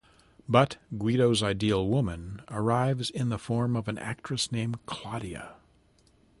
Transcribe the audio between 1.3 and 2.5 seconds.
Ideal Woman